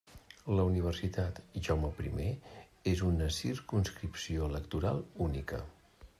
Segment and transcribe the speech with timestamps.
[0.59, 2.31] La Universitat Jaume primer
[2.93, 5.63] és una circumscripció electoral única.